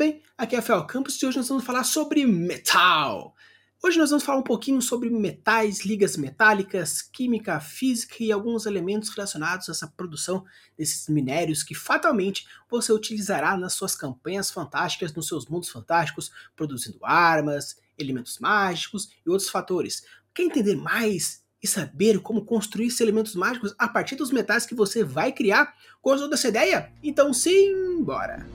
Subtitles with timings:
[0.00, 0.22] bem?
[0.38, 3.36] Aqui é Rafael Campos e hoje nós vamos falar sobre metal.
[3.84, 9.10] Hoje nós vamos falar um pouquinho sobre metais, ligas metálicas, química, física e alguns elementos
[9.10, 10.42] relacionados a essa produção
[10.74, 16.98] desses minérios que fatalmente você utilizará nas suas campanhas fantásticas, nos seus mundos fantásticos, produzindo
[17.02, 20.02] armas, elementos mágicos e outros fatores.
[20.32, 24.74] Quer entender mais e saber como construir esses elementos mágicos a partir dos metais que
[24.74, 25.74] você vai criar?
[26.02, 26.90] Gostou dessa ideia?
[27.02, 28.48] Então sim, bora!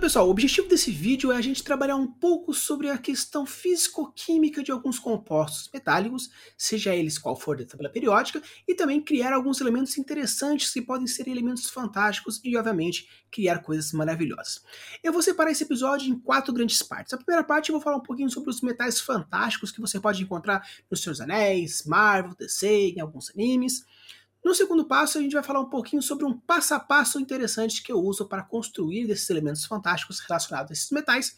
[0.00, 4.62] Pessoal, o objetivo desse vídeo é a gente trabalhar um pouco sobre a questão físico-química
[4.62, 9.60] de alguns compostos metálicos, seja eles qual for da tabela periódica, e também criar alguns
[9.60, 14.62] elementos interessantes que podem ser elementos fantásticos e, obviamente, criar coisas maravilhosas.
[15.04, 17.12] Eu vou separar esse episódio em quatro grandes partes.
[17.12, 20.22] A primeira parte eu vou falar um pouquinho sobre os metais fantásticos que você pode
[20.22, 23.84] encontrar nos Seus Anéis, Marvel, DC, em alguns animes.
[24.42, 27.82] No segundo passo, a gente vai falar um pouquinho sobre um passo a passo interessante
[27.82, 31.36] que eu uso para construir esses elementos fantásticos relacionados a esses metais.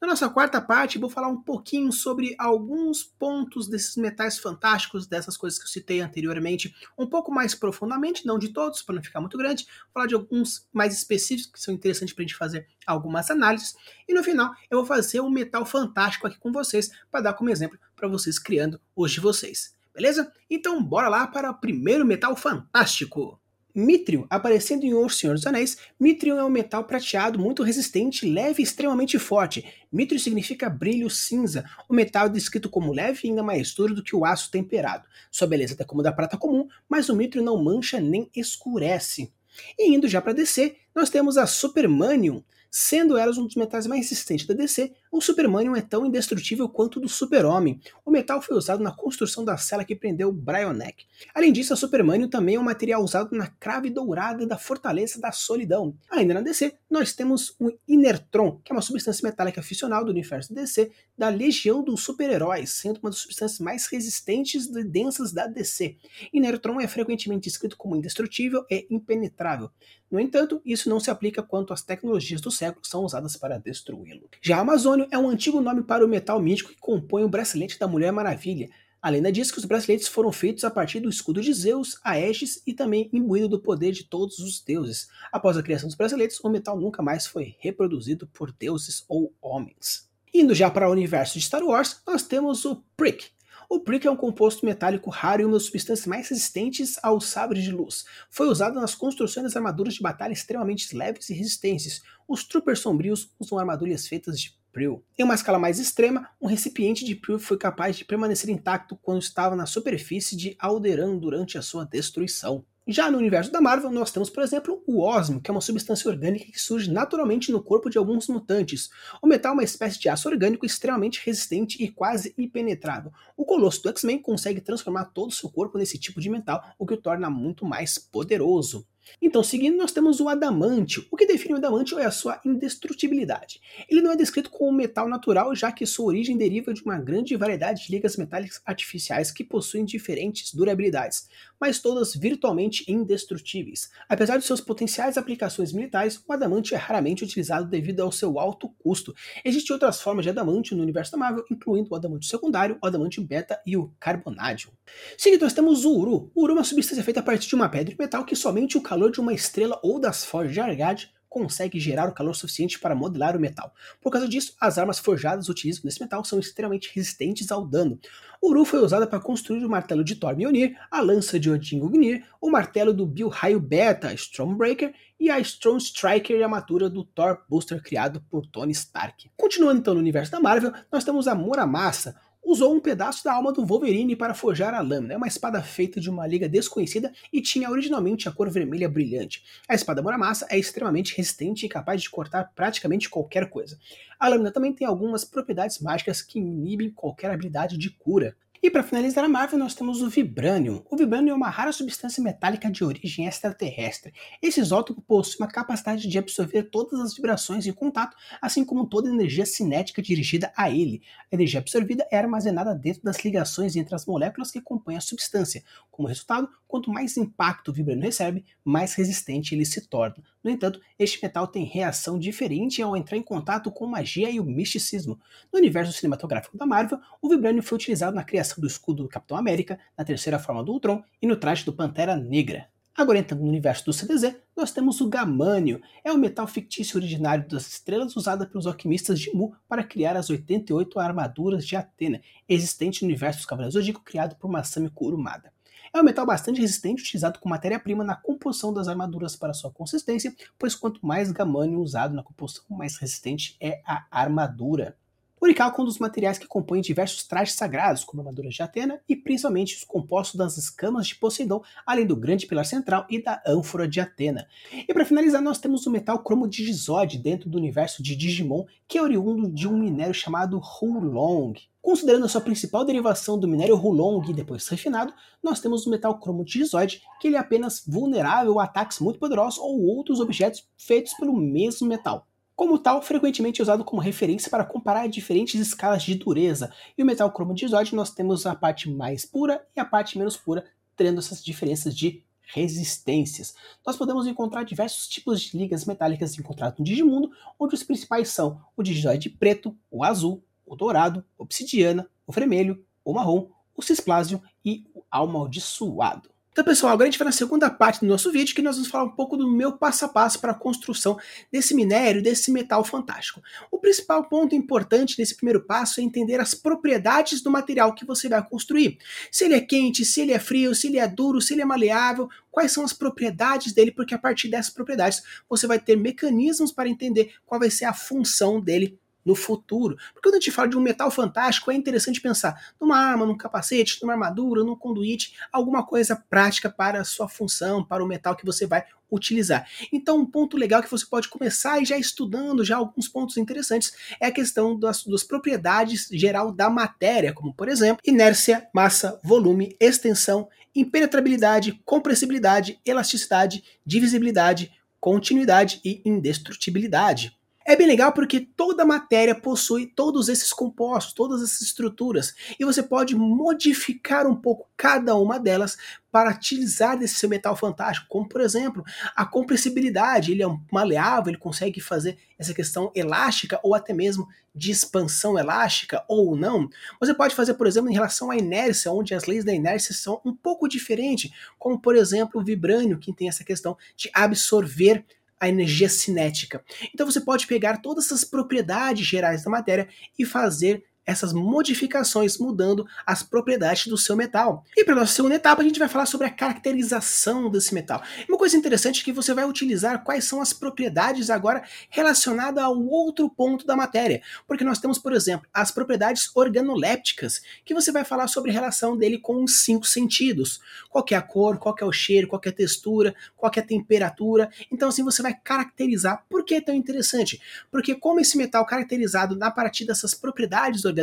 [0.00, 5.36] Na nossa quarta parte, vou falar um pouquinho sobre alguns pontos desses metais fantásticos, dessas
[5.36, 9.20] coisas que eu citei anteriormente, um pouco mais profundamente, não de todos, para não ficar
[9.20, 9.64] muito grande.
[9.64, 13.74] Vou falar de alguns mais específicos que são interessantes para a gente fazer algumas análises.
[14.08, 17.50] E no final, eu vou fazer um metal fantástico aqui com vocês, para dar como
[17.50, 19.78] exemplo para vocês criando hoje vocês.
[19.94, 20.32] Beleza?
[20.48, 23.40] Então bora lá para o primeiro metal fantástico.
[23.74, 28.62] Mithril, aparecendo em O Senhor dos Anéis, Mithril é um metal prateado muito resistente, leve
[28.62, 29.64] e extremamente forte.
[29.92, 31.64] Mithril significa brilho cinza.
[31.88, 35.04] O metal é descrito como leve e ainda mais duro do que o aço temperado.
[35.30, 39.32] Sua beleza é como da prata comum, mas o Mithril não mancha nem escurece.
[39.78, 42.42] E indo já para descer, nós temos a Supermanium.
[42.70, 46.96] Sendo elas um dos metais mais resistentes da DC, o Supermanium é tão indestrutível quanto
[46.96, 47.80] o do Super-Homem.
[48.04, 51.04] O metal foi usado na construção da cela que prendeu Bryonek.
[51.34, 55.32] Além disso, a Supermanium também é um material usado na crave dourada da Fortaleza da
[55.32, 55.96] Solidão.
[56.08, 60.54] Ainda na DC, nós temos o Inertron, que é uma substância metálica ficcional do universo
[60.54, 65.96] DC da Legião dos Super-Heróis, sendo uma das substâncias mais resistentes e densas da DC.
[66.32, 69.70] Inertron é frequentemente descrito como indestrutível e impenetrável.
[70.10, 74.28] No entanto, isso não se aplica quanto as tecnologias do século são usadas para destruí-lo.
[74.42, 77.78] Já a Amazônio é um antigo nome para o metal mítico que compõe o bracelete
[77.78, 78.68] da Mulher Maravilha.
[79.00, 82.62] Além lenda diz que os braceletes foram feitos a partir do escudo de Zeus, Aegis
[82.66, 85.08] e também imbuído do poder de todos os deuses.
[85.32, 90.10] Após a criação dos braceletes, o metal nunca mais foi reproduzido por deuses ou homens.
[90.34, 93.30] Indo já para o universo de Star Wars, nós temos o Prick,
[93.72, 97.62] o Prick é um composto metálico raro e uma das substâncias mais resistentes ao sabre
[97.62, 98.04] de luz.
[98.28, 102.02] Foi usado nas construções das armaduras de batalha extremamente leves e resistentes.
[102.26, 105.04] Os troopers sombrios usam armaduras feitas de Prill.
[105.16, 109.22] Em uma escala mais extrema, um recipiente de Prill foi capaz de permanecer intacto quando
[109.22, 112.64] estava na superfície de Alderan durante a sua destruição.
[112.88, 116.10] Já no universo da Marvel, nós temos, por exemplo, o Osmo, que é uma substância
[116.10, 118.88] orgânica que surge naturalmente no corpo de alguns mutantes.
[119.22, 123.12] O metal é uma espécie de aço orgânico extremamente resistente e quase impenetrável.
[123.36, 126.86] O Colosso do X-Men consegue transformar todo o seu corpo nesse tipo de metal, o
[126.86, 128.86] que o torna muito mais poderoso.
[129.20, 131.04] Então, seguindo, nós temos o adamantio.
[131.10, 133.60] O que define o adamantio é a sua indestrutibilidade.
[133.88, 137.36] Ele não é descrito como metal natural, já que sua origem deriva de uma grande
[137.36, 141.28] variedade de ligas metálicas artificiais que possuem diferentes durabilidades,
[141.60, 143.90] mas todas virtualmente indestrutíveis.
[144.08, 148.68] Apesar de suas potenciais aplicações militares, o adamantio é raramente utilizado devido ao seu alto
[148.78, 149.14] custo.
[149.44, 153.22] Existem outras formas de adamantio no universo da Marvel, incluindo o adamantio secundário, o adamantio
[153.22, 154.70] beta e o carbonádio.
[155.16, 156.30] Seguindo, nós temos o uru.
[156.34, 158.76] O uru é uma substância feita a partir de uma pedra de metal que somente
[158.76, 162.76] o calor de uma estrela ou das forjas de Argad consegue gerar o calor suficiente
[162.76, 163.72] para modelar o metal.
[164.02, 168.00] Por causa disso, as armas forjadas utilizadas nesse metal são extremamente resistentes ao dano.
[168.42, 172.24] Uru foi usada para construir o martelo de Thor Mjolnir, a lança de Odin Gungnir,
[172.40, 177.44] o martelo do Bill Raio Beta Stormbreaker e a Strong Striker e armadura do Thor
[177.48, 179.30] Booster criado por Tony Stark.
[179.36, 182.16] Continuando então no universo da Marvel, nós temos a Muramasa,
[182.50, 185.14] usou um pedaço da alma do Wolverine para forjar a lâmina.
[185.14, 189.44] É uma espada feita de uma liga desconhecida e tinha originalmente a cor vermelha brilhante.
[189.68, 193.78] A espada Muramasa é extremamente resistente e capaz de cortar praticamente qualquer coisa.
[194.18, 198.36] A lâmina também tem algumas propriedades mágicas que inibem qualquer habilidade de cura.
[198.62, 200.82] E para finalizar a Marvel, nós temos o Vibranium.
[200.90, 204.12] O Vibranium é uma rara substância metálica de origem extraterrestre.
[204.42, 209.08] Esse isótopo possui uma capacidade de absorver todas as vibrações em contato, assim como toda
[209.08, 211.00] a energia cinética dirigida a ele.
[211.32, 215.64] A energia absorvida é armazenada dentro das ligações entre as moléculas que compõem a substância.
[215.90, 220.22] Como resultado, quanto mais impacto o Vibranium recebe, mais resistente ele se torna.
[220.42, 224.44] No entanto, este metal tem reação diferente ao entrar em contato com magia e o
[224.44, 225.20] misticismo.
[225.52, 229.36] No universo cinematográfico da Marvel, o vibrânio foi utilizado na criação do escudo do Capitão
[229.36, 232.68] América, na terceira forma do Ultron e no traje do Pantera Negra.
[232.96, 235.80] Agora entrando no universo do CDZ, nós temos o gamânio.
[236.04, 240.28] É um metal fictício originário das estrelas usado pelos alquimistas de Mu para criar as
[240.28, 245.52] 88 armaduras de Atena, existente no universo dos Cavaleiros Zodíaco criado por Masami Kurumada.
[245.92, 250.34] É um metal bastante resistente utilizado como matéria-prima na composição das armaduras para sua consistência,
[250.56, 254.96] pois quanto mais gamânio usado na composição, mais resistente é a armadura.
[255.40, 259.00] O oricalco é um dos materiais que compõem diversos trajes sagrados, como armaduras de Atena
[259.08, 263.42] e principalmente os compostos das escamas de Poseidon, além do grande pilar central e da
[263.46, 264.46] ânfora de Atena.
[264.86, 268.98] E para finalizar, nós temos o metal cromo Digizod dentro do universo de Digimon, que
[268.98, 271.54] é oriundo de um minério chamado Hulong.
[271.80, 276.18] Considerando a sua principal derivação do minério Hulong e depois refinado, nós temos o metal
[276.20, 281.14] cromo Digizod, que ele é apenas vulnerável a ataques muito poderosos ou outros objetos feitos
[281.14, 282.26] pelo mesmo metal.
[282.60, 286.70] Como tal, frequentemente usado como referência para comparar diferentes escalas de dureza.
[286.98, 290.18] E o metal cromo de isódio nós temos a parte mais pura e a parte
[290.18, 293.54] menos pura, tendo essas diferenças de resistências.
[293.86, 298.60] Nós podemos encontrar diversos tipos de ligas metálicas encontrados no Digimundo, onde os principais são
[298.76, 304.84] o Digizoide preto, o azul, o dourado, obsidiana, o vermelho, o marrom, o cisplásio e
[304.94, 306.29] o amaldiçoado.
[306.52, 308.90] Então, pessoal, agora a gente vai na segunda parte do nosso vídeo, que nós vamos
[308.90, 311.16] falar um pouco do meu passo a passo para a construção
[311.50, 313.40] desse minério, desse metal fantástico.
[313.70, 318.28] O principal ponto importante nesse primeiro passo é entender as propriedades do material que você
[318.28, 318.98] vai construir.
[319.30, 321.64] Se ele é quente, se ele é frio, se ele é duro, se ele é
[321.64, 326.72] maleável, quais são as propriedades dele, porque a partir dessas propriedades você vai ter mecanismos
[326.72, 329.96] para entender qual vai ser a função dele no futuro.
[330.12, 333.36] Porque quando a gente fala de um metal fantástico, é interessante pensar numa arma, num
[333.36, 338.36] capacete, numa armadura, num conduíte, alguma coisa prática para a sua função, para o metal
[338.36, 339.66] que você vai utilizar.
[339.92, 344.26] Então, um ponto legal que você pode começar já estudando já alguns pontos interessantes é
[344.26, 350.48] a questão das, das propriedades geral da matéria, como por exemplo, inércia, massa, volume, extensão,
[350.74, 357.36] impenetrabilidade, compressibilidade, elasticidade, divisibilidade, continuidade e indestrutibilidade.
[357.66, 362.82] É bem legal porque toda matéria possui todos esses compostos, todas essas estruturas, e você
[362.82, 365.76] pode modificar um pouco cada uma delas
[366.10, 368.82] para utilizar desse seu metal fantástico, como por exemplo,
[369.14, 374.70] a compressibilidade, ele é maleável, ele consegue fazer essa questão elástica ou até mesmo de
[374.70, 376.68] expansão elástica ou não.
[376.98, 380.20] Você pode fazer, por exemplo, em relação à inércia, onde as leis da inércia são
[380.24, 385.04] um pouco diferentes, como por exemplo o vibrânio, que tem essa questão de absorver
[385.40, 386.62] a energia cinética.
[386.94, 389.88] Então você pode pegar todas essas propriedades gerais da matéria
[390.18, 394.64] e fazer essas modificações mudando as propriedades do seu metal.
[394.76, 398.02] E para nossa segunda etapa, a gente vai falar sobre a caracterização desse metal.
[398.28, 402.80] Uma coisa interessante é que você vai utilizar quais são as propriedades agora relacionadas ao
[402.80, 404.22] outro ponto da matéria.
[404.46, 408.96] Porque nós temos, por exemplo, as propriedades organolépticas, que você vai falar sobre a relação
[408.96, 410.60] dele com os cinco sentidos.
[410.88, 413.62] Qual é a cor, qual é o cheiro, qual é a textura, qual é a
[413.62, 414.50] temperatura.
[414.70, 416.24] Então assim você vai caracterizar.
[416.28, 417.40] Por que é tão interessante?
[417.70, 420.99] Porque como esse metal caracterizado na partir dessas propriedades organolépticas,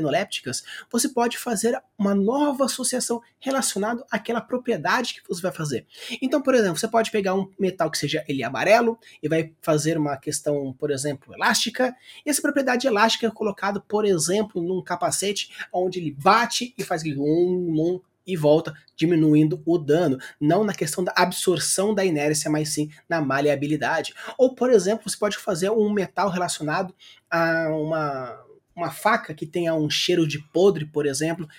[0.91, 5.85] você pode fazer uma nova associação relacionada àquela propriedade que você vai fazer.
[6.21, 9.97] Então, por exemplo, você pode pegar um metal que seja ele amarelo e vai fazer
[9.97, 11.95] uma questão, por exemplo, elástica,
[12.25, 17.03] e essa propriedade elástica é colocada, por exemplo, num capacete onde ele bate e faz
[17.03, 22.91] um, e volta, diminuindo o dano, não na questão da absorção da inércia, mas sim
[23.07, 24.13] na maleabilidade.
[24.37, 26.93] Ou, por exemplo, você pode fazer um metal relacionado
[27.31, 28.46] a uma
[28.77, 31.49] uma faca que tenha um cheiro de podre, por exemplo,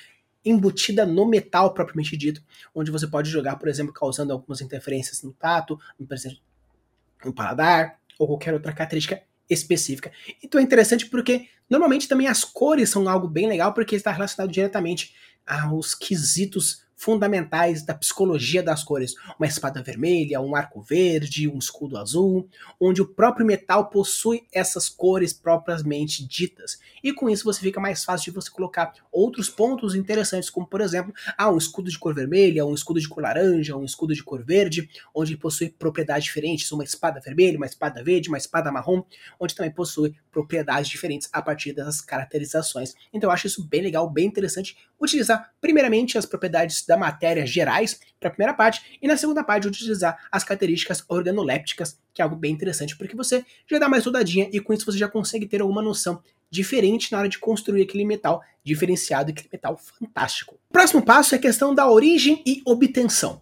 [0.45, 2.43] embutida no metal propriamente dito,
[2.75, 8.55] onde você pode jogar, por exemplo, causando algumas interferências no tato, no paladar, ou qualquer
[8.55, 9.21] outra característica
[9.51, 10.13] específica.
[10.43, 14.51] Então é interessante porque normalmente também as cores são algo bem legal porque está relacionado
[14.51, 15.15] diretamente
[15.47, 19.15] aos quesitos fundamentais da psicologia das cores.
[19.39, 24.89] Uma espada vermelha, um arco verde, um escudo azul, onde o próprio metal possui essas
[24.89, 26.81] cores propriamente ditas.
[27.03, 30.81] E com isso você fica mais fácil de você colocar outros pontos interessantes, como por
[30.81, 34.25] exemplo, ah, um escudo de cor vermelha, um escudo de cor laranja, um escudo de
[34.25, 39.05] cor verde, onde possui propriedades diferentes, uma espada vermelha, uma espada verde, uma espada marrom,
[39.39, 42.95] onde também possui propriedades diferentes a partir dessas caracterizações.
[43.13, 48.01] Então eu acho isso bem legal, bem interessante utilizar primeiramente as propriedades da matéria gerais
[48.19, 52.37] para a primeira parte, e na segunda parte utilizar as características organolépticas, que é algo
[52.37, 55.61] bem interessante, porque você já dá mais rodadinha e com isso você já consegue ter
[55.61, 60.55] alguma noção diferente na hora de construir aquele metal diferenciado, aquele metal fantástico.
[60.71, 63.41] O próximo passo é a questão da origem e obtenção.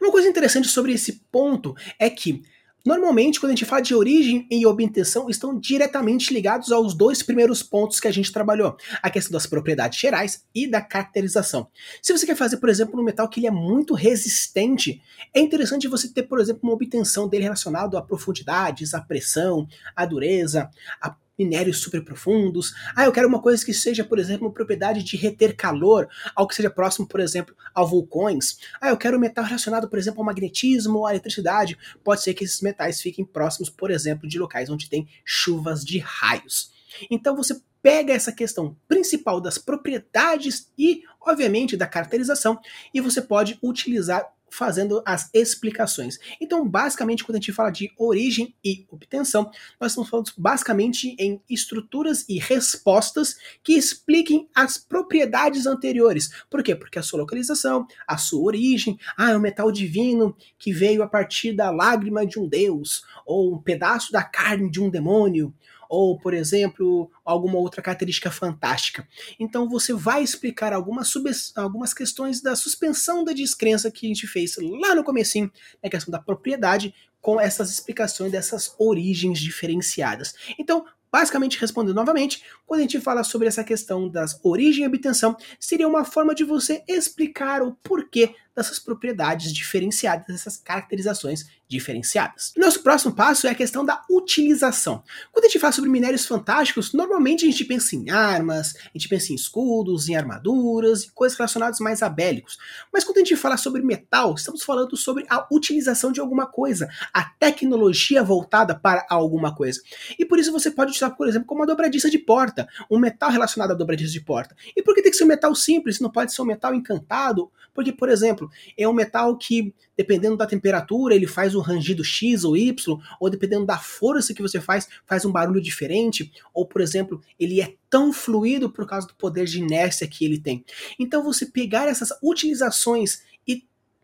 [0.00, 2.42] Uma coisa interessante sobre esse ponto é que
[2.84, 7.62] Normalmente, quando a gente fala de origem e obtenção, estão diretamente ligados aos dois primeiros
[7.62, 11.68] pontos que a gente trabalhou, a questão das propriedades gerais e da caracterização.
[12.00, 15.02] Se você quer fazer, por exemplo, um metal que ele é muito resistente,
[15.34, 20.06] é interessante você ter, por exemplo, uma obtenção dele relacionado a profundidades, a pressão, a
[20.06, 20.70] dureza,
[21.00, 22.74] a minérios super profundos.
[22.96, 26.56] Ah, eu quero uma coisa que seja, por exemplo, propriedade de reter calor, algo que
[26.56, 28.58] seja próximo, por exemplo, a vulcões.
[28.80, 31.78] Ah, eu quero um metal relacionado, por exemplo, ao magnetismo, à eletricidade.
[32.02, 35.98] Pode ser que esses metais fiquem próximos, por exemplo, de locais onde tem chuvas de
[35.98, 36.72] raios.
[37.10, 42.58] Então você pega essa questão principal das propriedades e, obviamente, da caracterização,
[42.92, 46.18] e você pode utilizar fazendo as explicações.
[46.40, 49.50] Então, basicamente, quando a gente fala de origem e obtenção,
[49.80, 56.30] nós estamos falando basicamente em estruturas e respostas que expliquem as propriedades anteriores.
[56.50, 56.74] Por quê?
[56.74, 61.06] Porque a sua localização, a sua origem, ah, é um metal divino que veio a
[61.06, 65.54] partir da lágrima de um deus, ou um pedaço da carne de um demônio,
[65.88, 69.06] ou, por exemplo, alguma outra característica fantástica.
[69.38, 71.12] Então você vai explicar algumas,
[71.56, 75.50] algumas questões da suspensão da descrença que a gente fez lá no comecinho,
[75.82, 80.34] na questão da propriedade, com essas explicações dessas origens diferenciadas.
[80.58, 85.36] Então, Basicamente, respondendo novamente, quando a gente fala sobre essa questão das origem e obtenção,
[85.58, 92.52] seria uma forma de você explicar o porquê dessas propriedades diferenciadas, dessas caracterizações diferenciadas.
[92.56, 95.02] Nosso próximo passo é a questão da utilização.
[95.30, 99.08] Quando a gente fala sobre minérios fantásticos, normalmente a gente pensa em armas, a gente
[99.08, 102.58] pensa em escudos, em armaduras e coisas relacionadas mais a bélicos.
[102.92, 106.88] Mas quando a gente fala sobre metal, estamos falando sobre a utilização de alguma coisa,
[107.12, 109.80] a tecnologia voltada para alguma coisa.
[110.18, 113.30] E por isso você pode utilizar, por exemplo, como uma dobradiça de porta, um metal
[113.30, 114.54] relacionado à dobradiça de porta.
[114.76, 116.00] E por que tem que ser um metal simples?
[116.00, 117.50] Não pode ser um metal encantado?
[117.72, 122.44] Porque, por exemplo, é um metal que, dependendo da temperatura, ele faz um rangido X
[122.44, 126.80] ou Y, ou dependendo da força que você faz, faz um barulho diferente, ou, por
[126.80, 130.64] exemplo, ele é tão fluido por causa do poder de inércia que ele tem.
[130.98, 133.22] Então, você pegar essas utilizações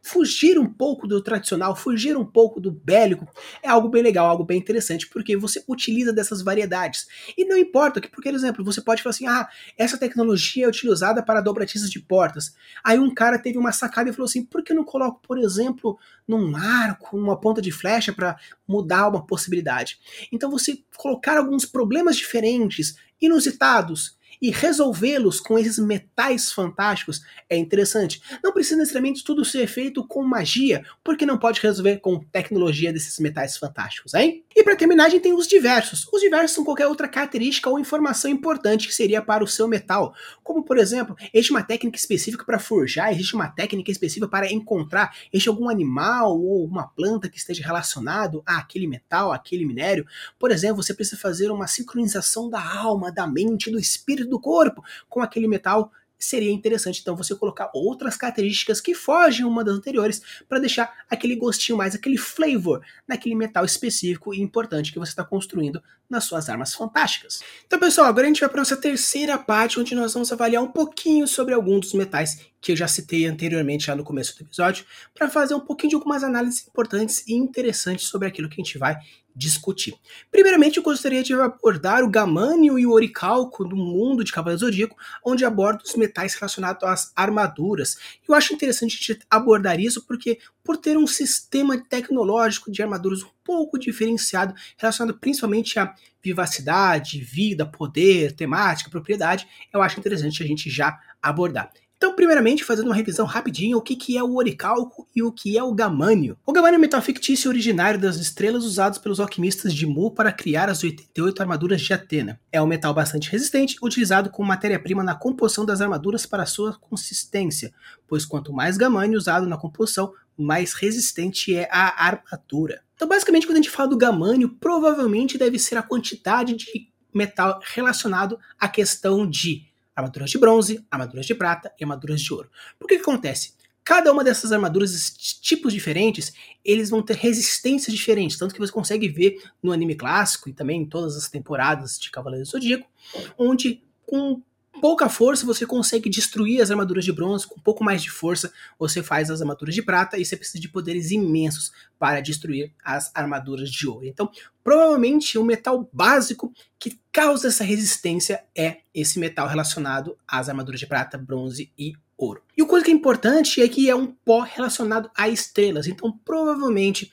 [0.04, 3.26] fugir um pouco do tradicional, fugir um pouco do bélico,
[3.62, 7.06] é algo bem legal, algo bem interessante, porque você utiliza dessas variedades.
[7.36, 11.22] E não importa que, por exemplo, você pode falar assim: ah, essa tecnologia é utilizada
[11.22, 12.54] para dobradiças de portas.
[12.84, 15.38] Aí um cara teve uma sacada e falou assim: por que eu não coloco, por
[15.38, 18.36] exemplo, num arco, numa ponta de flecha para
[18.68, 19.98] mudar uma possibilidade?
[20.30, 28.20] Então você colocar alguns problemas diferentes, inusitados, e resolvê-los com esses metais fantásticos é interessante.
[28.42, 33.18] Não precisa necessariamente tudo ser feito com magia, porque não pode resolver com tecnologia desses
[33.18, 34.44] metais fantásticos, hein?
[34.54, 36.06] E para terminar, a gente tem os diversos.
[36.12, 40.14] Os diversos são qualquer outra característica ou informação importante que seria para o seu metal.
[40.42, 45.16] Como, por exemplo, existe uma técnica específica para forjar, existe uma técnica específica para encontrar,
[45.32, 50.06] existe algum animal ou uma planta que esteja relacionado àquele metal, àquele minério.
[50.38, 54.82] Por exemplo, você precisa fazer uma sincronização da alma, da mente, do espírito do corpo
[55.08, 60.22] com aquele metal seria interessante então você colocar outras características que fogem uma das anteriores
[60.48, 65.24] para deixar aquele gostinho mais, aquele flavor naquele metal específico e importante que você está
[65.24, 67.42] construindo nas suas armas fantásticas.
[67.66, 70.70] Então, pessoal, agora a gente vai para nossa terceira parte, onde nós vamos avaliar um
[70.70, 74.86] pouquinho sobre alguns dos metais que eu já citei anteriormente, já no começo do episódio,
[75.12, 78.78] para fazer um pouquinho de algumas análises importantes e interessantes sobre aquilo que a gente
[78.78, 78.96] vai
[79.36, 79.94] discutir.
[80.30, 84.96] Primeiramente, eu gostaria de abordar o Gamânio e o Oricalco do mundo de Cavaleiro Zodíaco,
[85.22, 87.98] onde abordo os metais relacionados às armaduras.
[88.26, 93.22] Eu acho interessante a gente abordar isso porque, por ter um sistema tecnológico de armaduras
[93.22, 100.46] um pouco diferenciado, relacionado principalmente à vivacidade, vida, poder, temática, propriedade, eu acho interessante a
[100.46, 101.70] gente já abordar.
[102.04, 105.56] Então, primeiramente, fazendo uma revisão rapidinho, o que, que é o oricalco e o que
[105.56, 106.36] é o gamânio.
[106.44, 110.30] O gamânio é um metal fictício originário das estrelas usados pelos alquimistas de Mu para
[110.30, 112.38] criar as 88 armaduras de Atena.
[112.52, 117.72] É um metal bastante resistente, utilizado como matéria-prima na composição das armaduras para sua consistência,
[118.06, 122.82] pois quanto mais gamânio usado na composição, mais resistente é a armadura.
[122.96, 127.60] Então, basicamente, quando a gente fala do gamânio, provavelmente deve ser a quantidade de metal
[127.62, 132.50] relacionado à questão de armaduras de bronze, armaduras de prata e armaduras de ouro.
[132.78, 133.54] Por que, que acontece?
[133.84, 135.10] Cada uma dessas armaduras,
[135.42, 136.32] tipos diferentes,
[136.64, 140.82] eles vão ter resistências diferentes, tanto que você consegue ver no anime clássico e também
[140.82, 142.88] em todas as temporadas de Cavaleiro do Zodíaco,
[143.36, 144.42] onde com
[144.80, 148.52] pouca força você consegue destruir as armaduras de bronze, com um pouco mais de força
[148.78, 153.10] você faz as armaduras de prata e você precisa de poderes imensos para destruir as
[153.14, 154.06] armaduras de ouro.
[154.06, 154.30] Então,
[154.62, 160.86] provavelmente o metal básico que causa essa resistência é esse metal relacionado às armaduras de
[160.86, 162.42] prata, bronze e ouro.
[162.56, 166.12] E o coisa que é importante é que é um pó relacionado a estrelas, então
[166.24, 167.10] provavelmente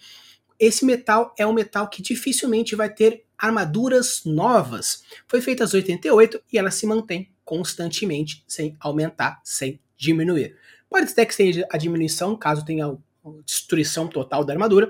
[0.59, 5.03] esse metal é um metal que dificilmente vai ter armaduras novas.
[5.27, 10.55] Foi feita às 88 e ela se mantém constantemente, sem aumentar, sem diminuir.
[10.89, 12.97] Pode ser que seja a diminuição, caso tenha
[13.45, 14.89] destruição total da armadura,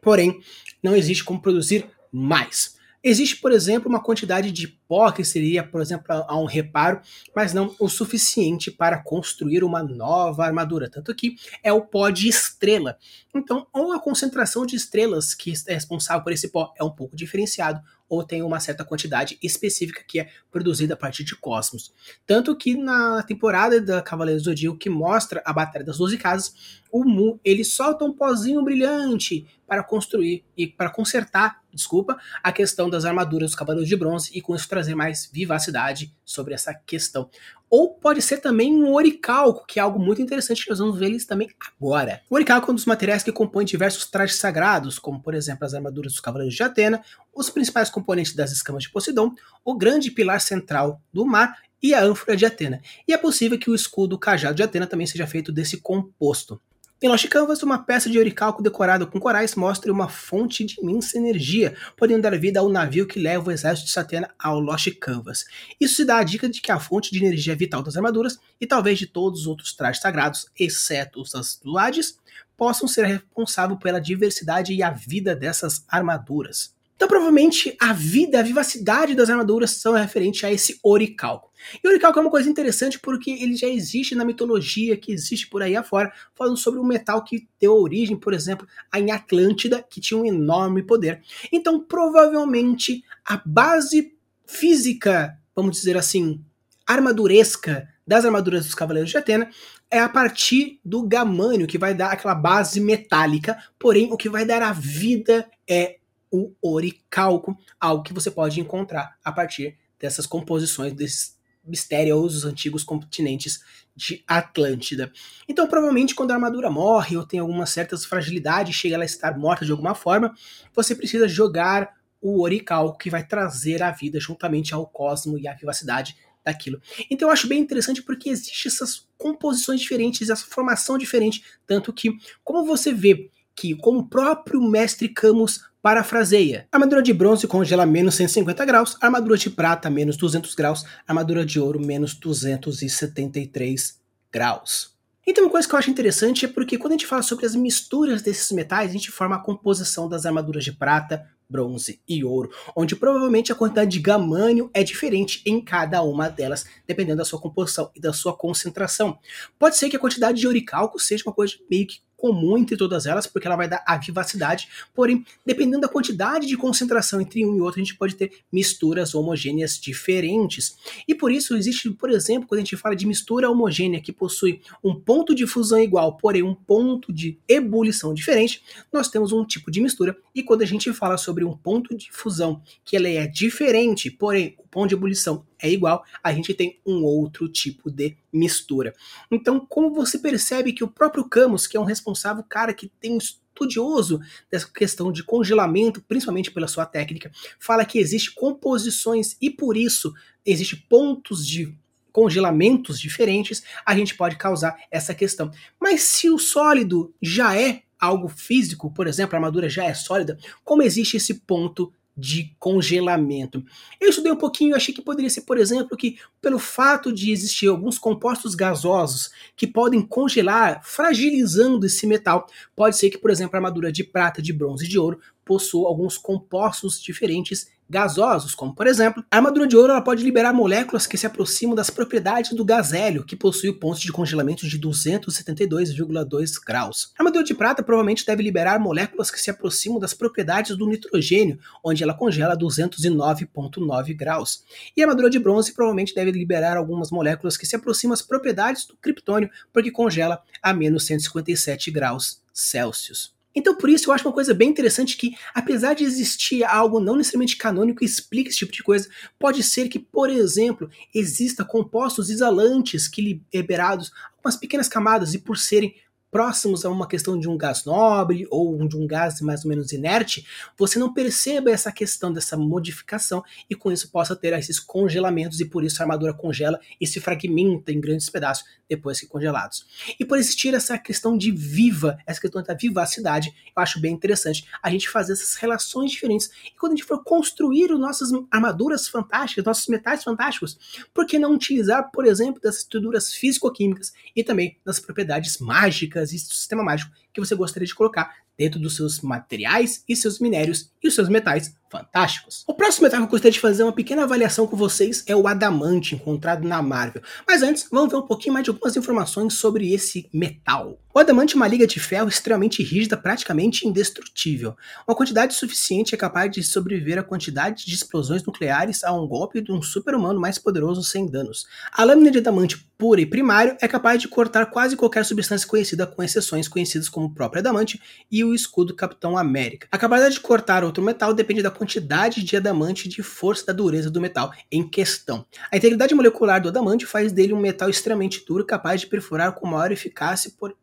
[0.00, 0.40] porém,
[0.82, 2.78] não existe como produzir mais.
[3.02, 7.02] Existe, por exemplo, uma quantidade de pó que seria, por exemplo, a um reparo,
[7.36, 10.88] mas não o suficiente para construir uma nova armadura.
[10.88, 12.96] Tanto que é o pó de estrela.
[13.34, 17.14] Então, ou a concentração de estrelas que é responsável por esse pó é um pouco
[17.14, 21.92] diferenciado, ou tem uma certa quantidade específica que é produzida a partir de cosmos.
[22.26, 26.82] Tanto que na temporada da Cavaleiros do Zodíaco que mostra a Batalha das Doze Casas,
[26.92, 32.88] o Mu ele solta um pozinho brilhante para construir e para consertar, desculpa, a questão
[32.88, 37.28] das armaduras dos Cavaleiros de Bronze e com isso trazer mais vivacidade sobre essa questão.
[37.68, 41.06] Ou pode ser também um oricalco, que é algo muito interessante que nós vamos ver
[41.06, 42.20] eles também agora.
[42.30, 45.74] O oricalco é um dos materiais que compõe diversos trajes sagrados, como por exemplo as
[45.74, 47.02] armaduras dos Cavaleiros de Atena,
[47.34, 52.02] os principais componentes das escamas de Poseidon, o grande pilar central do mar e a
[52.02, 52.80] ânfora de Atena.
[53.06, 56.60] E é possível que o escudo cajado de Atena também seja feito desse composto.
[57.02, 61.18] Em Lost Canvas, uma peça de oricalco decorada com corais mostra uma fonte de imensa
[61.18, 65.44] energia, podendo dar vida ao navio que leva o exército de Satena ao Lost Canvas.
[65.78, 68.66] Isso se dá a dica de que a fonte de energia vital das armaduras, e
[68.66, 72.16] talvez de todos os outros trajes sagrados, exceto os das do Hades,
[72.56, 76.72] possam ser responsáveis pela diversidade e a vida dessas armaduras.
[76.96, 81.50] Então, provavelmente, a vida, a vivacidade das armaduras são referente a esse oricalco.
[81.82, 85.48] E o oricalco é uma coisa interessante porque ele já existe na mitologia que existe
[85.48, 90.00] por aí afora, falando sobre um metal que deu origem, por exemplo, em Atlântida, que
[90.00, 91.20] tinha um enorme poder.
[91.50, 94.14] Então, provavelmente, a base
[94.46, 96.40] física, vamos dizer assim,
[96.86, 99.50] armaduresca das armaduras dos Cavaleiros de Atena
[99.90, 104.44] é a partir do gamânio, que vai dar aquela base metálica, porém, o que vai
[104.44, 105.98] dar a vida é
[106.34, 113.60] o oricalco, algo que você pode encontrar a partir dessas composições desses misteriosos antigos continentes
[113.94, 115.12] de Atlântida.
[115.48, 119.38] Então, provavelmente, quando a armadura morre ou tem algumas certas fragilidades, chega ela a estar
[119.38, 120.34] morta de alguma forma,
[120.74, 125.54] você precisa jogar o oricalco que vai trazer a vida juntamente ao cosmo e à
[125.54, 126.80] vivacidade daquilo.
[127.10, 132.10] Então eu acho bem interessante porque existe essas composições diferentes, essa formação diferente, tanto que
[132.42, 136.66] como você vê que como o próprio mestre Camus parafraseia.
[136.72, 141.60] Armadura de bronze congela menos 150 graus, armadura de prata menos 200 graus, armadura de
[141.60, 144.00] ouro menos 273
[144.32, 144.94] graus.
[145.26, 147.54] Então, uma coisa que eu acho interessante é porque quando a gente fala sobre as
[147.54, 152.50] misturas desses metais, a gente forma a composição das armaduras de prata, bronze e ouro,
[152.74, 157.40] onde provavelmente a quantidade de gamânio é diferente em cada uma delas, dependendo da sua
[157.40, 159.18] composição e da sua concentração.
[159.58, 163.04] Pode ser que a quantidade de oricalco seja uma coisa meio que comum entre todas
[163.04, 167.54] elas, porque ela vai dar a vivacidade, porém, dependendo da quantidade de concentração entre um
[167.54, 170.74] e outro, a gente pode ter misturas homogêneas diferentes.
[171.06, 174.62] E por isso existe, por exemplo, quando a gente fala de mistura homogênea que possui
[174.82, 179.70] um ponto de fusão igual, porém um ponto de ebulição diferente, nós temos um tipo
[179.70, 180.16] de mistura.
[180.34, 184.54] E quando a gente fala sobre um ponto de fusão que ela é diferente, porém
[184.58, 188.94] o ponto de ebulição é igual, a gente tem um outro tipo de mistura.
[189.30, 193.14] Então, como você percebe que o próprio Camus, que é um responsável cara que tem
[193.14, 199.48] um estudioso dessa questão de congelamento, principalmente pela sua técnica, fala que existe composições e
[199.48, 200.12] por isso
[200.44, 201.74] existe pontos de
[202.12, 205.50] congelamentos diferentes, a gente pode causar essa questão.
[205.80, 210.38] Mas se o sólido já é algo físico, por exemplo, a armadura já é sólida,
[210.62, 213.64] como existe esse ponto de congelamento.
[214.00, 217.32] Eu estudei um pouquinho e achei que poderia ser, por exemplo, que pelo fato de
[217.32, 222.46] existir alguns compostos gasosos que podem congelar, fragilizando esse metal,
[222.76, 225.88] pode ser que, por exemplo, a armadura de prata, de bronze e de ouro possua
[225.88, 231.06] alguns compostos diferentes gasosos, como por exemplo, a armadura de ouro ela pode liberar moléculas
[231.06, 236.54] que se aproximam das propriedades do gás hélio, que possui pontos de congelamento de 272,2
[236.64, 237.12] graus.
[237.18, 241.58] A armadura de prata provavelmente deve liberar moléculas que se aproximam das propriedades do nitrogênio,
[241.82, 244.64] onde ela congela a 209,9 graus.
[244.96, 248.86] E a armadura de bronze provavelmente deve liberar algumas moléculas que se aproximam das propriedades
[248.86, 253.34] do criptônio, porque congela a menos 157 graus Celsius.
[253.54, 257.16] Então, por isso, eu acho uma coisa bem interessante que, apesar de existir algo não
[257.16, 262.30] necessariamente canônico que explique esse tipo de coisa, pode ser que, por exemplo, exista compostos
[262.30, 265.94] isolantes que liberados algumas pequenas camadas e por serem
[266.34, 269.92] próximos a uma questão de um gás nobre ou de um gás mais ou menos
[269.92, 270.44] inerte,
[270.76, 275.64] você não perceba essa questão dessa modificação e com isso possa ter esses congelamentos e
[275.64, 279.86] por isso a armadura congela e se fragmenta em grandes pedaços depois que congelados.
[280.18, 284.66] E por existir essa questão de viva, essa questão da vivacidade, eu acho bem interessante
[284.82, 286.50] a gente fazer essas relações diferentes.
[286.66, 290.78] E quando a gente for construir as nossas armaduras fantásticas, nossos metais fantásticos,
[291.14, 296.36] por que não utilizar, por exemplo, das estruturas físico-químicas e também das propriedades mágicas e
[296.48, 300.90] do sistema mágico que você gostaria de colocar dentro dos seus materiais e seus minérios
[301.02, 302.64] e os seus metais fantásticos.
[302.66, 305.46] O próximo metal que eu gostaria de fazer uma pequena avaliação com vocês é o
[305.46, 307.22] adamante encontrado na Marvel.
[307.46, 310.98] Mas antes, vamos ver um pouquinho mais de algumas informações sobre esse metal.
[311.14, 314.76] O adamante é uma liga de ferro extremamente rígida, praticamente indestrutível.
[315.06, 319.60] Uma quantidade suficiente é capaz de sobreviver à quantidade de explosões nucleares a um golpe
[319.60, 321.66] de um super-humano mais poderoso sem danos.
[321.92, 326.06] A lâmina de adamante pura e primário é capaz de cortar quase qualquer substância conhecida,
[326.06, 329.88] com exceções conhecidas como o próprio adamante e o escudo Capitão América.
[329.90, 333.72] A capacidade de cortar outro metal depende da quantidade de adamante e de força da
[333.72, 335.44] dureza do metal em questão.
[335.70, 339.66] A integridade molecular do adamante faz dele um metal extremamente duro capaz de perfurar com
[339.66, 340.74] maior eficácia por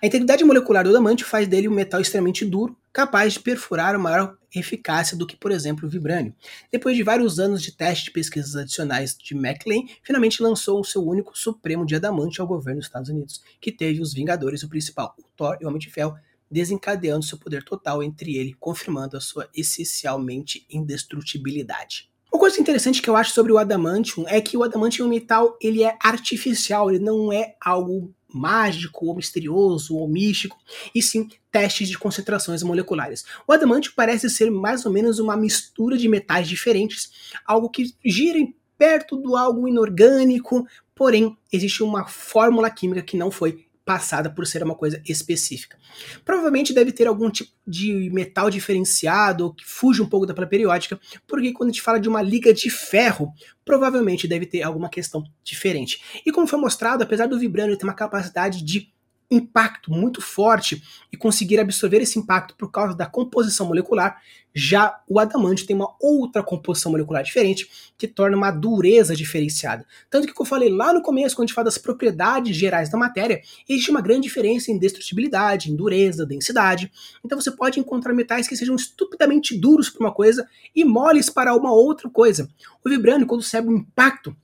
[0.00, 4.38] a integridade molecular do adamante faz dele um metal extremamente duro, capaz de perfurar maior
[4.54, 6.32] eficácia do que, por exemplo, o vibrânio.
[6.70, 11.04] Depois de vários anos de teste de pesquisas adicionais de McLean, finalmente lançou o seu
[11.04, 15.12] único supremo de adamante ao governo dos Estados Unidos, que teve os Vingadores, o principal,
[15.18, 16.14] o Thor e o Homem de Ferro,
[16.48, 22.08] desencadeando seu poder total entre ele, confirmando a sua essencialmente indestrutibilidade.
[22.32, 25.82] Uma coisa interessante que eu acho sobre o adamantium é que o adamantium metal ele
[25.82, 30.58] é artificial, ele não é algo mágico ou misterioso ou místico,
[30.94, 33.24] e sim testes de concentrações moleculares.
[33.46, 37.10] O adamantio parece ser mais ou menos uma mistura de metais diferentes,
[37.46, 38.38] algo que gira
[38.76, 44.62] perto do algo inorgânico, porém existe uma fórmula química que não foi passada por ser
[44.62, 45.78] uma coisa específica.
[46.24, 51.52] Provavelmente deve ter algum tipo de metal diferenciado que fuja um pouco da periódica, porque
[51.52, 53.32] quando a gente fala de uma liga de ferro,
[53.64, 56.22] provavelmente deve ter alguma questão diferente.
[56.24, 58.93] E como foi mostrado, apesar do vibrânio ter uma capacidade de
[59.34, 64.20] impacto muito forte e conseguir absorver esse impacto por causa da composição molecular,
[64.54, 67.68] já o adamante tem uma outra composição molecular diferente
[67.98, 69.84] que torna uma dureza diferenciada.
[70.08, 72.88] Tanto que, como eu falei lá no começo, quando a gente fala das propriedades gerais
[72.88, 76.90] da matéria, existe uma grande diferença em destrutibilidade, em dureza, densidade.
[77.24, 81.54] Então você pode encontrar metais que sejam estupidamente duros para uma coisa e moles para
[81.54, 82.48] uma outra coisa.
[82.84, 84.36] O vibrânio, quando recebe um impacto,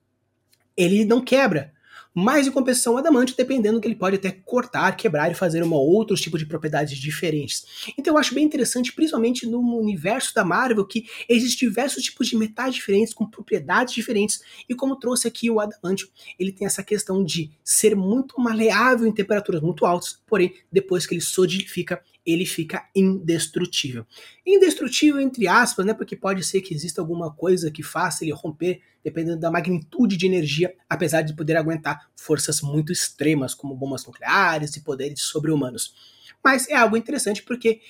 [0.76, 1.72] ele não quebra
[2.14, 5.76] mas em compensação o adamante, dependendo que ele pode até cortar, quebrar e fazer uma
[5.76, 7.64] outros tipos de propriedades diferentes.
[7.96, 12.36] Então eu acho bem interessante, principalmente no universo da Marvel, que existem diversos tipos de
[12.36, 17.24] metais diferentes, com propriedades diferentes, e como trouxe aqui o adamante, ele tem essa questão
[17.24, 22.88] de ser muito maleável em temperaturas muito altas, porém, depois que ele solidifica, ele fica
[22.94, 24.06] indestrutível.
[24.46, 28.80] Indestrutível entre aspas, né, porque pode ser que exista alguma coisa que faça ele romper,
[29.02, 34.76] dependendo da magnitude de energia, apesar de poder aguentar forças muito extremas, como bombas nucleares
[34.76, 35.94] e poderes sobre-humanos.
[36.42, 37.80] Mas é algo interessante porque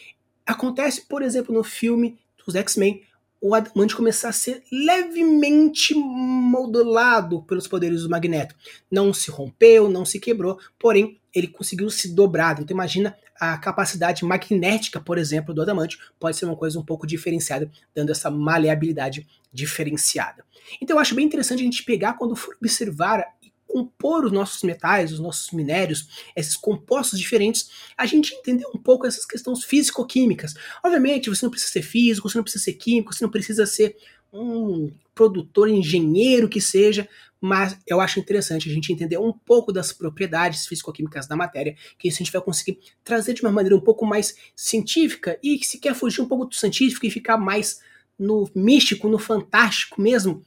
[0.46, 3.02] acontece, por exemplo, no filme dos X-Men,
[3.40, 8.54] o Adamante começar a ser levemente modulado pelos poderes do Magneto.
[8.90, 12.60] Não se rompeu, não se quebrou, porém ele conseguiu se dobrar.
[12.60, 17.06] Então imagina a capacidade magnética, por exemplo, do adamante pode ser uma coisa um pouco
[17.06, 20.44] diferenciada, dando essa maleabilidade diferenciada.
[20.80, 24.62] Então eu acho bem interessante a gente pegar quando for observar e compor os nossos
[24.62, 30.54] metais, os nossos minérios, esses compostos diferentes, a gente entender um pouco essas questões físico-químicas.
[30.84, 33.96] Obviamente, você não precisa ser físico, você não precisa ser químico, você não precisa ser
[34.32, 37.08] um produtor, engenheiro que seja,
[37.40, 42.08] mas eu acho interessante a gente entender um pouco das propriedades físico-químicas da matéria, que
[42.08, 45.78] isso a gente vai conseguir trazer de uma maneira um pouco mais científica e se
[45.78, 47.80] quer fugir um pouco do científico e ficar mais
[48.18, 50.44] no místico, no fantástico mesmo,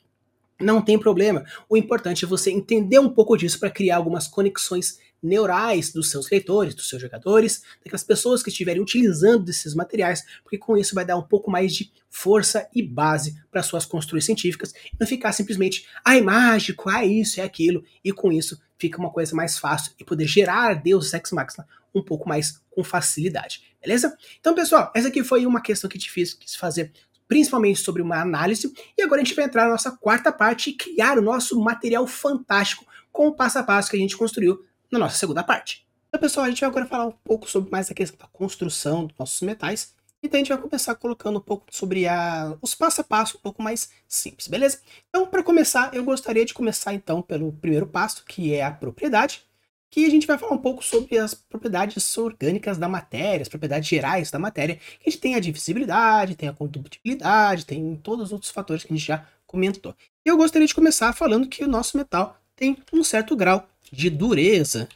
[0.59, 1.43] não tem problema.
[1.67, 6.29] O importante é você entender um pouco disso para criar algumas conexões neurais dos seus
[6.29, 11.05] leitores, dos seus jogadores, daquelas pessoas que estiverem utilizando desses materiais, porque com isso vai
[11.05, 15.31] dar um pouco mais de força e base para suas construções científicas e não ficar
[15.31, 19.57] simplesmente, ah, é mágico, ah, isso, é aquilo, e com isso fica uma coisa mais
[19.57, 24.15] fácil e poder gerar Deus Ex Machina um pouco mais com facilidade, beleza?
[24.39, 26.91] Então, pessoal, essa aqui foi uma questão que fiz, quis fazer
[27.27, 30.73] principalmente sobre uma análise, e agora a gente vai entrar na nossa quarta parte e
[30.73, 34.99] criar o nosso material fantástico com o passo a passo que a gente construiu na
[34.99, 35.85] nossa segunda parte.
[36.07, 39.07] Então, pessoal, a gente vai agora falar um pouco sobre mais a questão da construção
[39.07, 39.95] dos nossos metais.
[40.21, 43.41] Então a gente vai começar colocando um pouco sobre a, os passo a passo um
[43.41, 44.79] pouco mais simples, beleza?
[45.09, 49.43] Então, para começar, eu gostaria de começar então pelo primeiro passo, que é a propriedade,
[49.91, 53.89] que a gente vai falar um pouco sobre as propriedades orgânicas da matéria, as propriedades
[53.89, 54.79] gerais da matéria.
[55.05, 58.95] A gente tem a divisibilidade, tem a condutibilidade, tem todos os outros fatores que a
[58.95, 59.93] gente já comentou.
[60.23, 64.89] Eu gostaria de começar falando que o nosso metal tem um certo grau de dureza,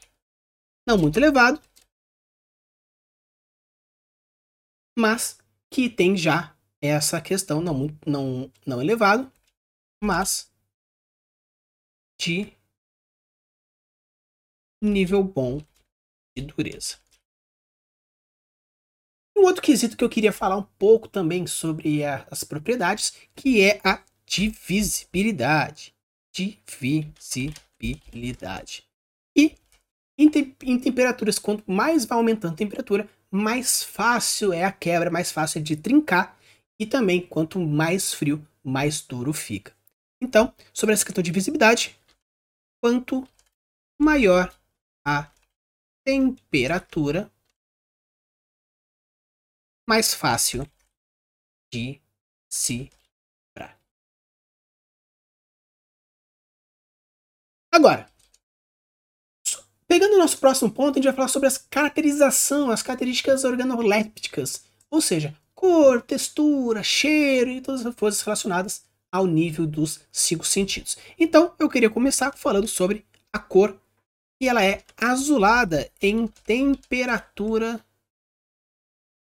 [0.87, 1.61] não muito elevado,
[4.97, 5.37] mas
[5.71, 9.31] que tem já essa questão não muito não não elevado,
[10.03, 10.51] mas
[12.19, 12.51] de
[14.81, 15.59] nível bom
[16.35, 16.97] de dureza.
[19.37, 23.61] Um outro quesito que eu queria falar um pouco também sobre a, as propriedades, que
[23.61, 25.93] é a divisibilidade.
[26.33, 28.86] Divisibilidade.
[30.17, 35.11] Em, te em temperaturas, quanto mais vai aumentando a temperatura, mais fácil é a quebra,
[35.11, 36.37] mais fácil é de trincar.
[36.79, 39.73] E também, quanto mais frio, mais duro fica.
[40.21, 41.97] Então, sobre essa questão de visibilidade,
[42.81, 43.27] quanto
[44.01, 44.53] maior
[45.05, 45.31] a
[46.05, 47.31] temperatura,
[49.87, 50.67] mais fácil
[51.71, 52.01] de
[52.49, 52.89] se.
[57.71, 58.09] Agora,
[59.87, 64.63] pegando o nosso próximo ponto, a gente vai falar sobre as caracterização, as características organolépticas,
[64.89, 70.97] ou seja, cor, textura, cheiro e todas as coisas relacionadas ao nível dos cinco sentidos.
[71.17, 73.79] Então, eu queria começar falando sobre a cor
[74.41, 77.83] e ela é azulada em temperatura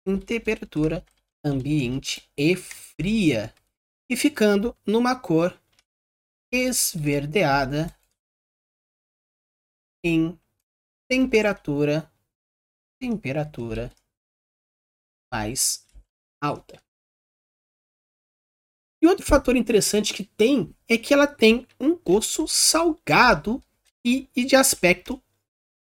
[0.05, 1.05] em temperatura
[1.43, 3.53] ambiente e fria
[4.09, 5.57] e ficando numa cor
[6.51, 7.95] esverdeada
[10.03, 10.37] em
[11.07, 12.11] temperatura
[12.99, 13.91] temperatura
[15.31, 15.85] mais
[16.41, 16.81] alta.
[19.01, 23.61] E outro fator interessante que tem é que ela tem um gosto salgado
[24.05, 25.21] e, e de aspecto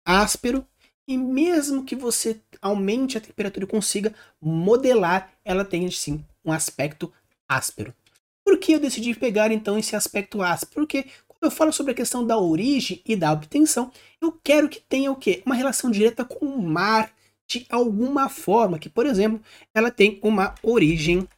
[0.07, 0.67] áspero.
[1.07, 7.13] E mesmo que você aumente a temperatura e consiga modelar, ela tem sim um aspecto
[7.47, 7.95] áspero.
[8.43, 10.87] Por que eu decidi pegar então esse aspecto áspero?
[10.87, 11.07] Porque
[11.43, 15.17] eu falo sobre a questão da origem e da obtenção, eu quero que tenha o
[15.17, 15.43] quê?
[15.45, 17.13] Uma relação direta com o mar
[17.47, 19.41] de alguma forma, que por exemplo,
[19.75, 21.29] ela tem uma origem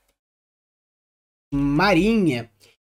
[1.53, 2.51] marinha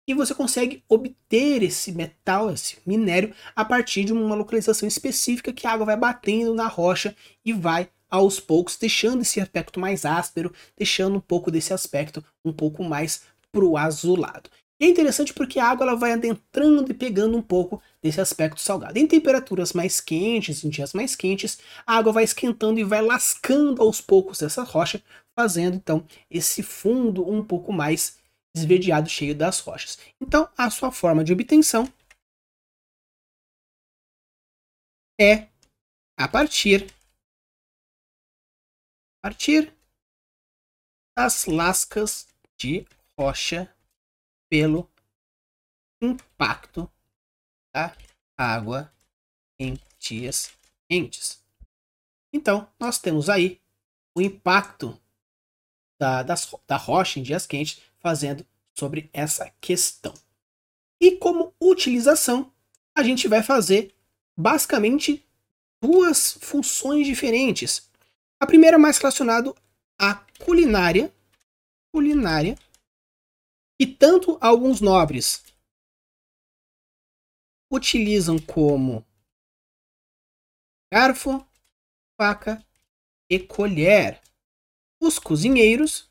[0.09, 5.67] e você consegue obter esse metal, esse minério, a partir de uma localização específica que
[5.67, 10.53] a água vai batendo na rocha e vai aos poucos deixando esse aspecto mais áspero,
[10.77, 14.51] deixando um pouco desse aspecto um pouco mais pro azulado.
[14.81, 18.59] E é interessante porque a água ela vai adentrando e pegando um pouco desse aspecto
[18.59, 18.99] salgado.
[18.99, 23.83] Em temperaturas mais quentes, em dias mais quentes, a água vai esquentando e vai lascando
[23.83, 25.03] aos poucos essa rocha,
[25.39, 28.19] fazendo então esse fundo um pouco mais
[28.57, 29.99] esverdeado cheio das rochas.
[30.19, 31.87] Então, a sua forma de obtenção
[35.21, 35.47] é
[36.19, 36.91] a partir
[39.19, 39.75] a partir
[41.15, 42.27] das lascas
[42.59, 42.87] de
[43.19, 43.71] rocha
[44.51, 44.91] pelo
[46.03, 46.91] impacto
[47.73, 47.97] da
[48.37, 48.93] água
[49.59, 50.53] em dias
[50.89, 51.43] quentes.
[52.33, 53.61] Então, nós temos aí
[54.15, 55.01] o impacto
[55.99, 58.45] da, das, da rocha em dias quentes fazendo
[58.77, 60.15] sobre essa questão.
[61.01, 62.53] E como utilização,
[62.95, 63.95] a gente vai fazer
[64.37, 65.25] basicamente
[65.81, 67.89] duas funções diferentes.
[68.41, 69.55] A primeira mais relacionada
[69.99, 71.13] à culinária,
[71.93, 72.59] culinária,
[73.81, 75.43] e tanto alguns nobres
[77.73, 79.03] utilizam como
[80.93, 81.41] garfo,
[82.21, 82.63] faca
[83.31, 84.21] e colher.
[85.03, 86.11] Os cozinheiros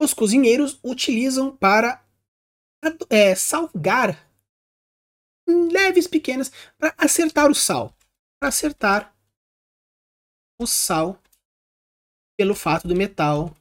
[0.00, 2.02] os cozinheiros utilizam para
[3.10, 4.26] é, salgar
[5.46, 7.94] leves pequenas para acertar o sal,
[8.40, 9.14] para acertar
[10.58, 11.20] o sal
[12.38, 13.54] pelo fato do metal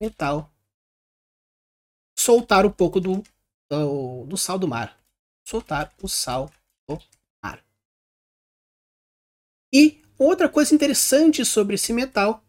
[0.00, 0.50] metal
[2.18, 3.22] soltar um pouco do,
[3.70, 4.98] do, do sal do mar,
[5.46, 6.50] soltar o sal
[6.88, 6.98] do
[7.42, 7.64] mar.
[9.72, 12.42] E outra coisa interessante sobre esse metal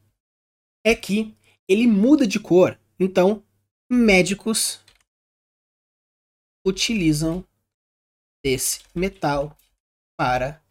[0.86, 1.36] é que
[1.68, 2.80] ele muda de cor.
[3.00, 3.44] Então,
[3.90, 4.84] médicos
[6.66, 7.46] utilizam
[8.44, 9.56] esse metal
[10.18, 10.64] para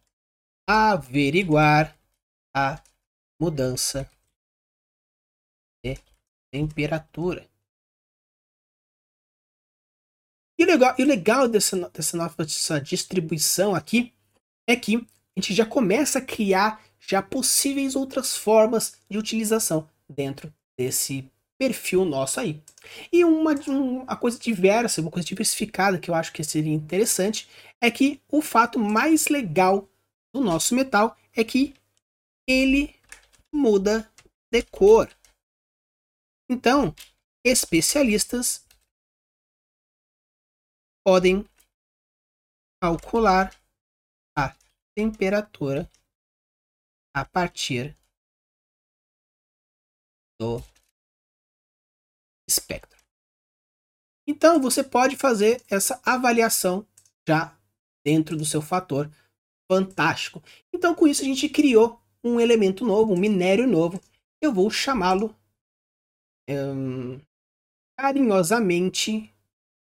[0.67, 1.97] averiguar
[2.55, 2.81] a
[3.41, 4.07] mudança
[5.83, 5.97] de
[6.53, 7.49] temperatura.
[10.59, 14.13] E o legal, e legal dessa, dessa nova dessa distribuição aqui
[14.69, 20.53] é que a gente já começa a criar já possíveis outras formas de utilização dentro
[20.77, 21.27] desse
[21.57, 22.61] perfil nosso aí.
[23.11, 27.49] E uma, uma coisa diversa, uma coisa diversificada que eu acho que seria interessante
[27.79, 29.89] é que o fato mais legal
[30.31, 31.73] do nosso metal é que
[32.47, 33.00] ele
[33.53, 34.11] muda
[34.51, 35.09] de cor.
[36.49, 36.93] Então,
[37.45, 38.65] especialistas
[41.05, 41.45] podem
[42.81, 43.55] calcular
[44.37, 44.55] a
[44.95, 45.89] temperatura
[47.15, 47.97] a partir
[50.39, 50.59] do
[52.49, 52.99] espectro.
[54.27, 56.87] Então você pode fazer essa avaliação
[57.27, 57.57] já
[58.03, 59.11] dentro do seu fator
[59.71, 60.41] fantástico.
[60.73, 63.99] Então com isso a gente criou um elemento novo, um minério novo.
[64.41, 65.35] Eu vou chamá-lo
[66.49, 67.19] hum,
[67.97, 69.33] carinhosamente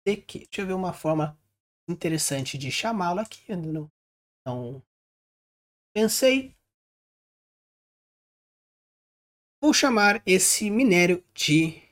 [0.06, 0.40] de que?
[0.40, 1.38] Deixa eu ver uma forma
[1.88, 3.54] interessante de chamá-lo aqui.
[3.54, 3.90] Não,
[4.46, 4.82] não
[5.94, 6.54] pensei.
[9.62, 11.82] Vou chamar esse minério de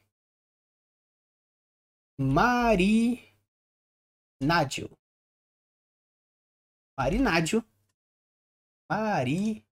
[2.18, 3.28] marinádio.
[6.98, 7.62] Marinádio.
[8.90, 9.67] Marinádio.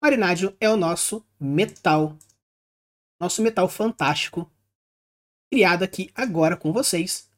[0.00, 2.16] Marinádio é o nosso metal.
[3.20, 4.48] Nosso metal fantástico.
[5.52, 7.28] Criado aqui agora com vocês.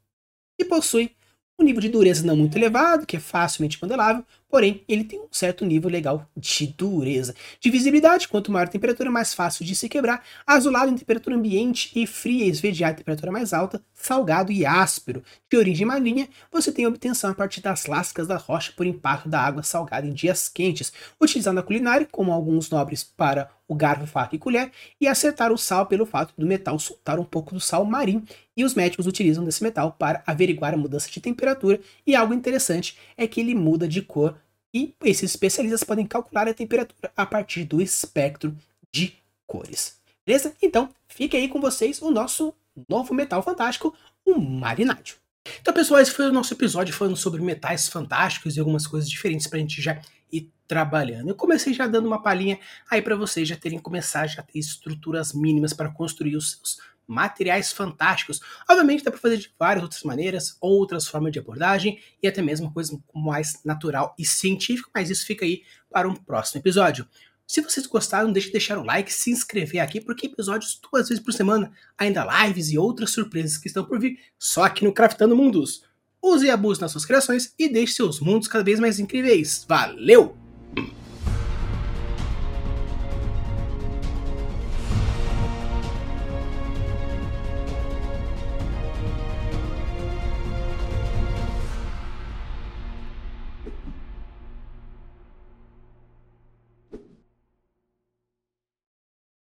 [0.61, 1.17] E possui
[1.59, 5.29] um nível de dureza não muito elevado, que é facilmente modelável, porém ele tem um
[5.33, 7.35] certo nível legal de dureza.
[7.59, 10.23] De visibilidade, quanto maior a temperatura, mais fácil de se quebrar.
[10.47, 15.25] Azulado em temperatura ambiente e fria, esverdeado em temperatura mais alta, salgado e áspero.
[15.51, 19.41] De origem marinha, você tem obtenção a partir das lascas da rocha por impacto da
[19.41, 24.37] água salgada em dias quentes, utilizado na culinária, como alguns nobres para o garfo, faca
[24.37, 27.85] e colher, e acertar o sal pelo fato do metal soltar um pouco do sal
[27.85, 28.23] marinho,
[28.55, 32.99] e os médicos utilizam desse metal para averiguar a mudança de temperatura, e algo interessante
[33.17, 34.37] é que ele muda de cor,
[34.73, 38.57] e esses especialistas podem calcular a temperatura a partir do espectro
[38.91, 39.15] de
[39.47, 39.97] cores.
[40.25, 40.55] Beleza?
[40.63, 42.55] Então, fica aí com vocês o nosso
[42.89, 45.17] novo metal fantástico, o marinádio.
[45.61, 49.47] Então, pessoal, esse foi o nosso episódio falando sobre metais fantásticos e algumas coisas diferentes
[49.47, 50.01] para a gente já
[50.33, 51.29] ir trabalhando.
[51.29, 52.59] Eu comecei já dando uma palhinha
[52.89, 56.79] aí para vocês já terem começado já ter estruturas mínimas para construir os seus
[57.13, 58.41] materiais fantásticos.
[58.69, 62.73] Obviamente dá para fazer de várias outras maneiras, outras formas de abordagem e até mesmo
[62.73, 67.07] coisa mais natural e científica, mas isso fica aí para um próximo episódio.
[67.47, 71.09] Se vocês gostaram, não deixe de deixar o like, se inscrever aqui, porque episódios duas
[71.09, 74.93] vezes por semana, ainda lives e outras surpresas que estão por vir, só aqui no
[74.93, 75.85] Craftando Mundos.
[76.23, 79.67] Use e abuse nas suas criações e deixe seus mundos cada vez mais incríveis.
[79.69, 80.37] Valeu!